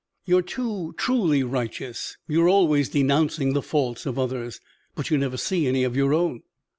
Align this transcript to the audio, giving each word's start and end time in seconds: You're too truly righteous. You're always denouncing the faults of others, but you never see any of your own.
You're 0.25 0.41
too 0.41 0.95
truly 0.97 1.43
righteous. 1.43 2.17
You're 2.27 2.49
always 2.49 2.89
denouncing 2.89 3.53
the 3.53 3.61
faults 3.61 4.07
of 4.07 4.17
others, 4.17 4.59
but 4.95 5.11
you 5.11 5.17
never 5.19 5.37
see 5.37 5.67
any 5.67 5.83
of 5.83 5.95
your 5.95 6.11
own. 6.11 6.41